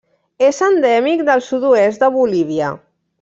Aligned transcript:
És 0.45 0.61
endèmic 0.67 1.21
del 1.29 1.43
sud-oest 1.51 2.05
de 2.07 2.13
Bolívia. 2.17 2.75